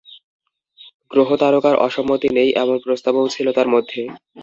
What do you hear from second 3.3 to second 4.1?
ছিল তার মধ্যে।